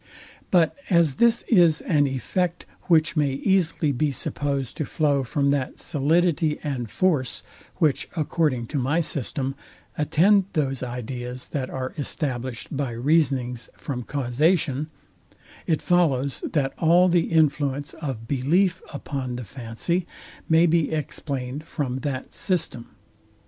[0.49, 5.77] But as this is an effect, which may easily be supposed to flow from that
[5.77, 7.43] solidity and force,
[7.75, 9.53] which, according to my system,
[9.99, 14.89] attend those ideas that are established by reasonings from causation;
[15.67, 20.07] it follows, that all the influence of belief upon the fancy
[20.49, 22.95] may be explained from that system.